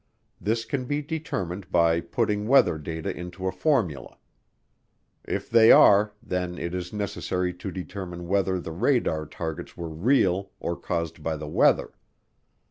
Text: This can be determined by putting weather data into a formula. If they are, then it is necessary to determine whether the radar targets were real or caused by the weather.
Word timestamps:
This 0.41 0.65
can 0.65 0.85
be 0.85 1.03
determined 1.03 1.71
by 1.71 2.01
putting 2.01 2.47
weather 2.47 2.79
data 2.79 3.15
into 3.15 3.45
a 3.45 3.51
formula. 3.51 4.17
If 5.25 5.47
they 5.47 5.71
are, 5.71 6.11
then 6.23 6.57
it 6.57 6.73
is 6.73 6.91
necessary 6.91 7.53
to 7.53 7.69
determine 7.69 8.27
whether 8.27 8.59
the 8.59 8.71
radar 8.73 9.27
targets 9.27 9.77
were 9.77 9.89
real 9.89 10.49
or 10.59 10.75
caused 10.75 11.21
by 11.21 11.35
the 11.37 11.47
weather. 11.47 11.91